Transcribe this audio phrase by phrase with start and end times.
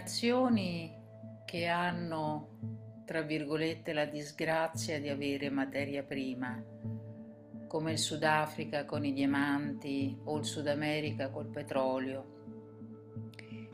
[0.00, 0.90] nazioni
[1.44, 6.58] che hanno, tra virgolette, la disgrazia di avere materia prima,
[7.66, 12.38] come il Sudafrica con i diamanti o il Sud America col petrolio,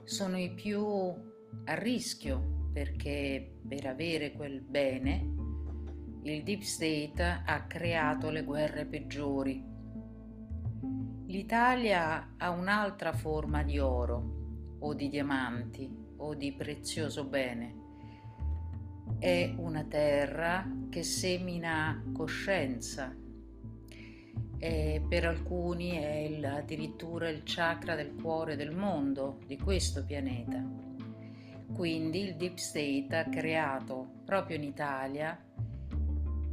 [0.03, 5.35] sono i più a rischio perché per avere quel bene
[6.25, 9.65] il Deep State ha creato le guerre peggiori.
[11.27, 17.85] L'Italia ha un'altra forma di oro o di diamanti o di prezioso bene.
[19.19, 23.15] È una terra che semina coscienza.
[24.59, 30.63] E per alcuni è il, addirittura il chakra del cuore del mondo, di questo pianeta.
[31.75, 35.39] Quindi il Deep State ha creato proprio in Italia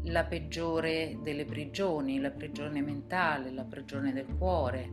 [0.08, 4.90] la peggiore delle prigioni, la prigione mentale, la prigione del cuore.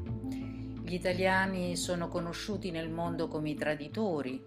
[0.84, 4.40] Gli italiani sono conosciuti nel mondo come i traditori,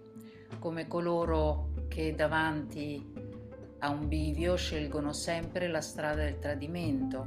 [0.58, 3.12] come coloro che davanti
[3.78, 7.26] a un bivio scelgono sempre la strada del tradimento.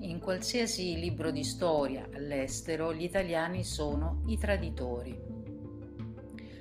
[0.00, 5.20] In qualsiasi libro di storia all'estero gli italiani sono i traditori.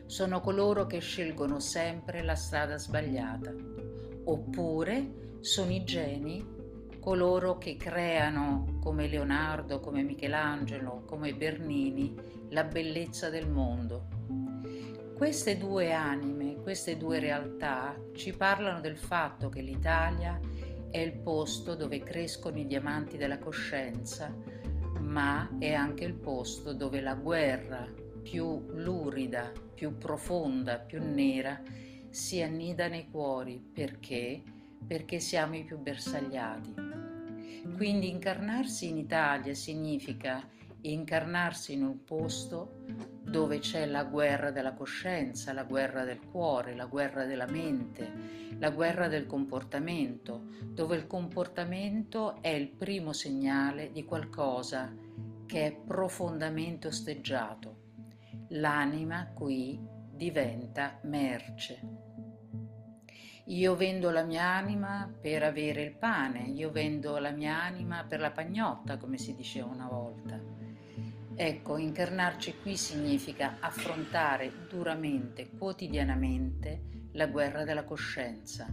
[0.05, 3.53] Sono coloro che scelgono sempre la strada sbagliata,
[4.25, 6.45] oppure sono i geni,
[6.99, 12.13] coloro che creano come Leonardo, come Michelangelo, come Bernini,
[12.49, 14.16] la bellezza del mondo.
[15.17, 20.39] Queste due anime, queste due realtà ci parlano del fatto che l'Italia
[20.91, 24.31] è il posto dove crescono i diamanti della coscienza,
[24.99, 31.59] ma è anche il posto dove la guerra più lurida, più profonda, più nera
[32.11, 34.43] si annida nei cuori perché
[34.85, 36.75] perché siamo i più bersagliati.
[37.75, 40.47] Quindi incarnarsi in Italia significa
[40.91, 42.83] incarnarsi in un posto
[43.21, 48.09] dove c'è la guerra della coscienza, la guerra del cuore, la guerra della mente,
[48.57, 54.93] la guerra del comportamento, dove il comportamento è il primo segnale di qualcosa
[55.45, 57.85] che è profondamente osteggiato.
[58.49, 59.79] L'anima qui
[60.11, 62.05] diventa merce.
[63.45, 68.19] Io vendo la mia anima per avere il pane, io vendo la mia anima per
[68.19, 70.46] la pagnotta, come si diceva una volta.
[71.39, 78.65] Ecco, incarnarci qui significa affrontare duramente, quotidianamente, la guerra della coscienza,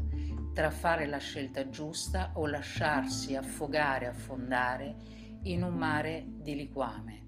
[0.55, 4.97] tra fare la scelta giusta o lasciarsi affogare, affondare
[5.43, 7.27] in un mare di liquame.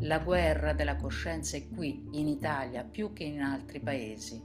[0.00, 4.42] La guerra della coscienza è qui, in Italia, più che in altri paesi.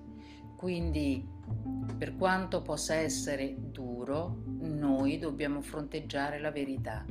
[0.55, 1.27] Quindi
[1.97, 7.03] per quanto possa essere duro, noi dobbiamo fronteggiare la verità.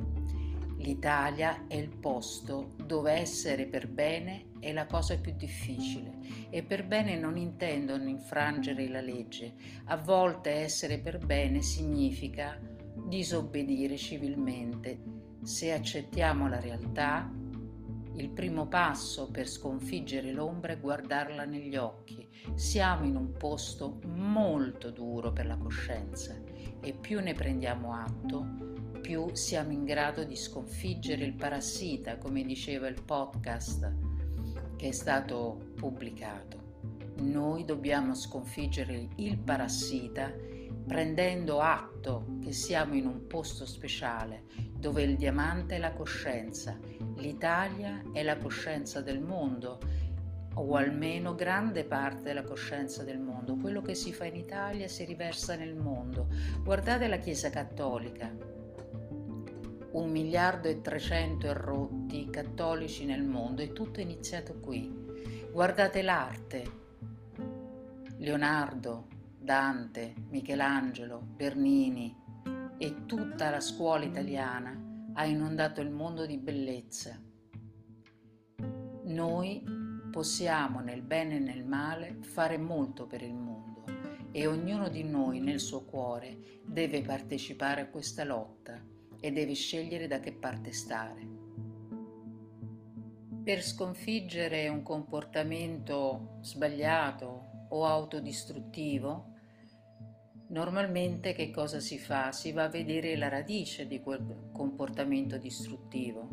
[0.83, 6.17] L'Italia è il posto dove essere per bene è la cosa più difficile
[6.49, 9.53] e per bene non intendono infrangere la legge.
[9.85, 12.59] A volte essere per bene significa
[13.07, 15.01] disobbedire civilmente.
[15.41, 17.31] Se accettiamo la realtà,
[18.15, 22.27] il primo passo per sconfiggere l'ombra è guardarla negli occhi.
[22.55, 26.35] Siamo in un posto molto duro per la coscienza
[26.81, 28.72] e più ne prendiamo atto,
[29.03, 33.93] più siamo in grado di sconfiggere il parassita, come diceva il podcast
[34.77, 36.77] che è stato pubblicato.
[37.17, 40.33] Noi dobbiamo sconfiggere il parassita
[40.87, 44.45] prendendo atto che siamo in un posto speciale
[44.77, 46.79] dove il diamante è la coscienza,
[47.17, 49.79] l'Italia è la coscienza del mondo
[50.55, 53.57] o almeno grande parte della coscienza del mondo.
[53.57, 56.27] Quello che si fa in Italia si riversa nel mondo.
[56.63, 58.61] Guardate la Chiesa Cattolica.
[59.93, 64.91] Un miliardo e trecento errotti cattolici nel mondo e tutto è iniziato qui.
[65.51, 66.63] Guardate l'arte.
[68.17, 69.05] Leonardo,
[69.37, 72.11] Dante, Michelangelo, Bernini
[72.79, 74.75] e tutta la scuola italiana
[75.13, 77.21] ha inondato il mondo di bellezza.
[79.03, 79.63] Noi
[80.09, 83.83] possiamo nel bene e nel male fare molto per il mondo
[84.31, 88.92] e ognuno di noi nel suo cuore deve partecipare a questa lotta
[89.23, 91.25] e deve scegliere da che parte stare.
[93.41, 99.31] Per sconfiggere un comportamento sbagliato o autodistruttivo,
[100.53, 102.31] Normalmente che cosa si fa?
[102.31, 106.27] Si va a vedere la radice di quel comportamento distruttivo,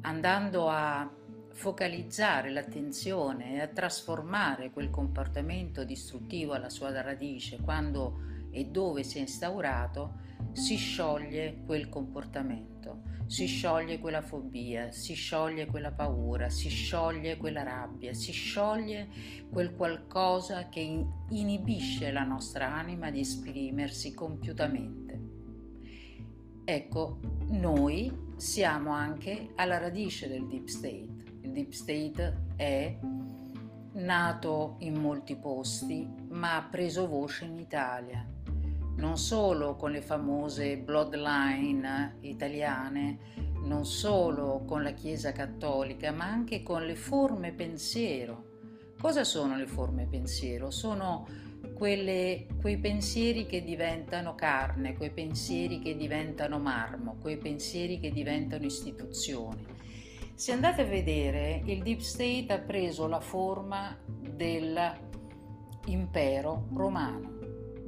[0.00, 1.12] andando a
[1.52, 8.20] focalizzare l'attenzione e a trasformare quel comportamento distruttivo alla sua radice, quando
[8.50, 10.20] e dove si è instaurato,
[10.52, 17.62] si scioglie quel comportamento, si scioglie quella fobia, si scioglie quella paura, si scioglie quella
[17.62, 19.08] rabbia, si scioglie
[19.50, 25.20] quel qualcosa che inibisce la nostra anima di esprimersi compiutamente.
[26.64, 27.18] Ecco,
[27.48, 31.22] noi siamo anche alla radice del deep state.
[31.42, 32.98] Il deep state è
[33.92, 38.33] nato in molti posti, ma ha preso voce in Italia
[38.96, 43.18] non solo con le famose bloodline italiane,
[43.64, 48.52] non solo con la Chiesa cattolica, ma anche con le forme pensiero.
[49.00, 50.70] Cosa sono le forme pensiero?
[50.70, 51.26] Sono
[51.74, 58.64] quelle, quei pensieri che diventano carne, quei pensieri che diventano marmo, quei pensieri che diventano
[58.64, 59.66] istituzioni.
[60.34, 67.33] Se andate a vedere, il Deep State ha preso la forma dell'impero romano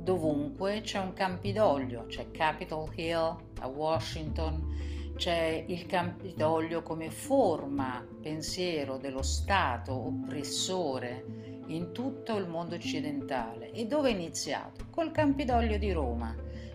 [0.06, 8.98] dovunque c'è un Campidoglio, c'è Capitol Hill a Washington, c'è il Campidoglio come forma pensiero
[8.98, 13.72] dello Stato oppressore in tutto il mondo occidentale.
[13.72, 14.86] E dove è iniziato?
[14.90, 16.32] Col Campidoglio di Roma,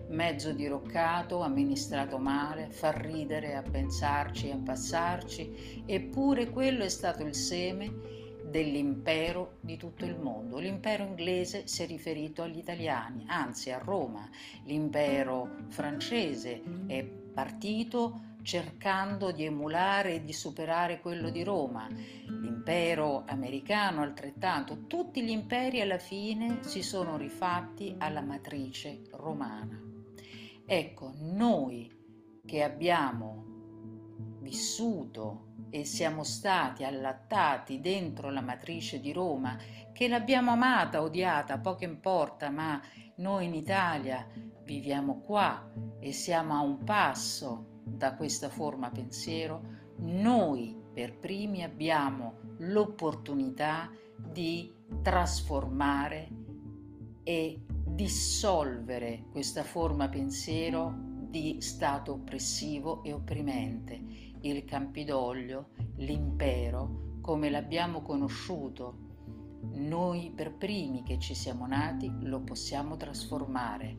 [0.09, 7.23] mezzo diroccato, amministrato male, fa ridere a pensarci e a passarci, eppure quello è stato
[7.23, 8.19] il seme
[8.51, 10.59] dell'impero di tutto il mondo.
[10.59, 14.29] L'impero inglese si è riferito agli italiani, anzi a Roma.
[14.65, 21.87] L'impero francese è partito cercando di emulare e di superare quello di Roma.
[21.89, 24.85] L'impero americano altrettanto.
[24.85, 29.79] Tutti gli imperi alla fine si sono rifatti alla matrice romana.
[30.65, 31.89] Ecco, noi
[32.45, 33.50] che abbiamo
[34.41, 39.57] vissuto e siamo stati allattati dentro la matrice di Roma,
[39.93, 42.81] che l'abbiamo amata, odiata, poco importa, ma
[43.15, 44.27] noi in Italia
[44.63, 52.39] viviamo qua e siamo a un passo da questa forma pensiero, noi per primi abbiamo
[52.57, 56.27] l'opportunità di trasformare
[57.23, 63.99] e dissolvere questa forma pensiero di stato oppressivo e opprimente
[64.41, 69.09] il Campidoglio, l'impero, come l'abbiamo conosciuto.
[69.73, 73.97] Noi per primi che ci siamo nati lo possiamo trasformare,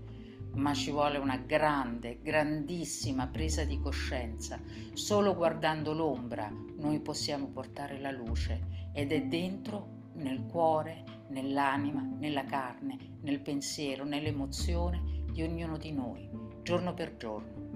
[0.55, 4.61] ma ci vuole una grande, grandissima presa di coscienza.
[4.93, 12.45] Solo guardando l'ombra noi possiamo portare la luce ed è dentro nel cuore, nell'anima, nella
[12.45, 16.29] carne, nel pensiero, nell'emozione di ognuno di noi,
[16.63, 17.71] giorno per giorno.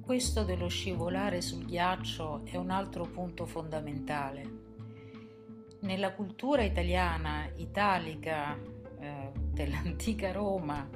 [0.00, 4.64] Questo dello scivolare sul ghiaccio è un altro punto fondamentale.
[5.80, 8.56] Nella cultura italiana, italica,
[8.98, 10.88] eh, dell'antica Roma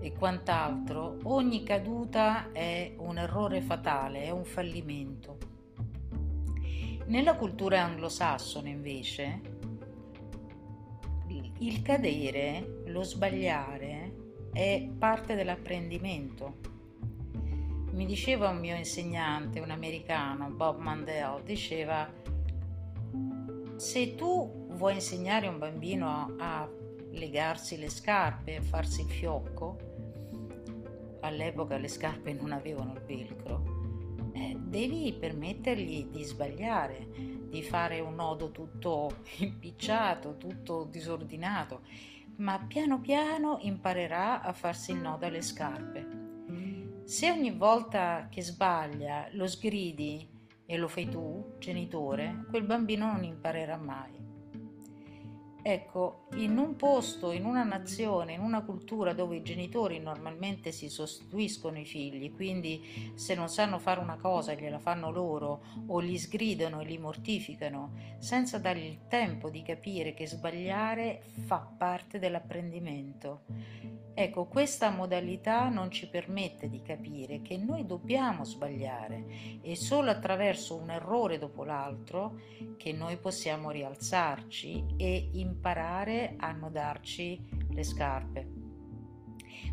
[0.00, 5.38] e quant'altro, ogni caduta è un errore fatale, è un fallimento.
[7.06, 9.58] Nella cultura anglosassone, invece,
[11.58, 13.99] il cadere, lo sbagliare,
[14.52, 16.68] è parte dell'apprendimento.
[17.92, 22.08] Mi diceva un mio insegnante, un americano, Bob Mandel, diceva
[23.76, 26.68] se tu vuoi insegnare un bambino a
[27.12, 29.76] legarsi le scarpe, a farsi il fiocco,
[31.20, 37.08] all'epoca le scarpe non avevano il velcro, eh, devi permettergli di sbagliare,
[37.48, 41.80] di fare un nodo tutto impicciato, tutto disordinato,
[42.40, 46.20] ma piano piano imparerà a farsi il nodo alle scarpe
[47.10, 50.28] se ogni volta che sbaglia lo sgridi
[50.64, 54.29] e lo fai tu, genitore, quel bambino non imparerà mai.
[55.62, 60.88] Ecco, in un posto, in una nazione, in una cultura dove i genitori normalmente si
[60.88, 66.16] sostituiscono i figli, quindi se non sanno fare una cosa gliela fanno loro o li
[66.16, 73.42] sgridano e li mortificano, senza dargli il tempo di capire che sbagliare fa parte dell'apprendimento.
[74.12, 79.24] Ecco, questa modalità non ci permette di capire che noi dobbiamo sbagliare
[79.62, 82.38] e solo attraverso un errore dopo l'altro
[82.76, 88.48] che noi possiamo rialzarci e imparare imparare a nodarci le scarpe.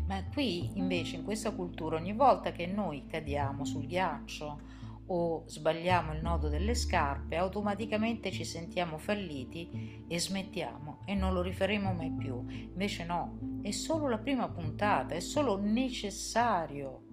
[0.06, 4.76] Ma qui invece in questa cultura ogni volta che noi cadiamo sul ghiaccio
[5.10, 11.42] o sbagliamo il nodo delle scarpe, automaticamente ci sentiamo falliti e smettiamo e non lo
[11.42, 12.44] rifaremo mai più.
[12.46, 17.04] Invece no, è solo la prima puntata, è solo necessario.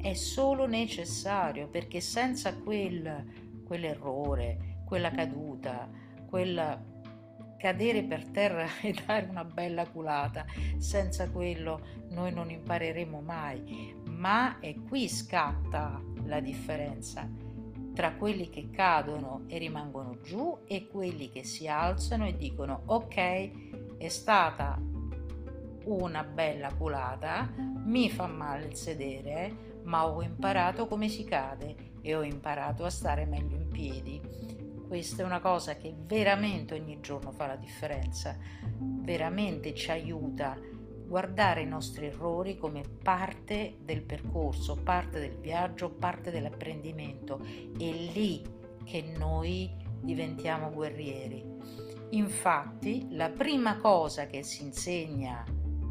[0.00, 3.24] È solo necessario perché senza quel,
[3.64, 5.90] quell'errore, quella caduta,
[6.28, 6.80] quella
[7.56, 10.44] cadere per terra e dare una bella culata.
[10.78, 13.94] Senza quello noi non impareremo mai.
[14.04, 17.28] Ma è qui scatta la differenza
[17.96, 23.96] tra quelli che cadono e rimangono giù e quelli che si alzano e dicono ok,
[23.96, 24.78] è stata
[25.84, 32.14] una bella culata, mi fa male il sedere, ma ho imparato come si cade e
[32.14, 34.20] ho imparato a stare meglio in piedi.
[34.86, 38.36] Questa è una cosa che veramente ogni giorno fa la differenza,
[38.78, 40.56] veramente ci aiuta
[41.06, 47.40] guardare i nostri errori come parte del percorso, parte del viaggio, parte dell'apprendimento.
[47.40, 48.42] È lì
[48.84, 51.44] che noi diventiamo guerrieri.
[52.10, 55.44] Infatti, la prima cosa che si insegna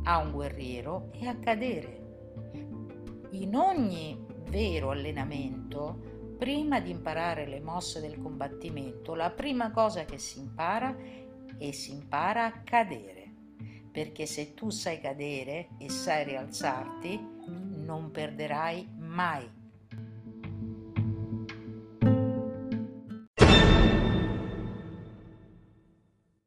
[0.03, 2.03] a un guerriero è a cadere.
[3.31, 10.17] In ogni vero allenamento, prima di imparare le mosse del combattimento, la prima cosa che
[10.17, 10.95] si impara
[11.57, 13.15] è si impara a cadere
[13.95, 17.17] perché se tu sai cadere e sai rialzarti,
[17.85, 19.49] non perderai mai.